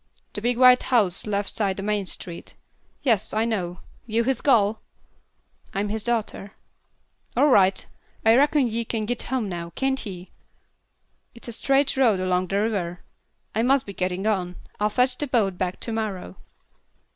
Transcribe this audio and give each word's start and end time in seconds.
"Big 0.33 0.57
white 0.57 0.81
house, 0.81 1.27
left 1.27 1.55
side 1.55 1.77
the 1.77 1.83
main 1.83 2.07
street. 2.07 2.55
Yes, 3.03 3.35
I 3.35 3.45
know. 3.45 3.81
You 4.07 4.23
his 4.23 4.41
gal?" 4.41 4.81
"I'm 5.75 5.89
his 5.89 6.03
daughter." 6.03 6.53
"All 7.37 7.49
right. 7.49 7.85
I 8.25 8.33
reckon 8.33 8.65
ye 8.65 8.83
can 8.83 9.05
git 9.05 9.21
home 9.21 9.47
now, 9.47 9.69
can't 9.75 10.03
ye? 10.03 10.31
It's 11.35 11.49
a 11.49 11.51
straight 11.51 11.95
road 11.97 12.19
along 12.19 12.47
the 12.47 12.59
river. 12.61 13.01
I 13.53 13.61
must 13.61 13.85
be 13.85 13.93
gettin' 13.93 14.25
on. 14.25 14.55
I'll 14.79 14.89
fetch 14.89 15.19
the 15.19 15.27
boat 15.27 15.59
back 15.59 15.79
to 15.81 15.91
morrow." 15.91 16.37